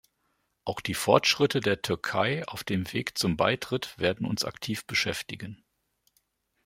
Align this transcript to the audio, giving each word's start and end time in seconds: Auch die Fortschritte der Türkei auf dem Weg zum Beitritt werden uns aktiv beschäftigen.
Auch 0.65 0.81
die 0.81 0.95
Fortschritte 0.95 1.59
der 1.59 1.83
Türkei 1.83 2.43
auf 2.47 2.63
dem 2.63 2.91
Weg 2.91 3.19
zum 3.19 3.37
Beitritt 3.37 3.99
werden 3.99 4.25
uns 4.25 4.43
aktiv 4.43 4.87
beschäftigen. 4.87 5.63